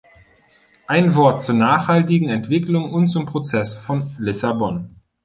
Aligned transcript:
Ein 0.87 1.13
Wort 1.13 1.43
zur 1.43 1.53
nachhaltigen 1.53 2.27
Entwicklung 2.27 2.91
und 2.91 3.09
zum 3.09 3.27
Prozess 3.27 3.77
von 3.77 4.09
Lissabon. 4.17 4.95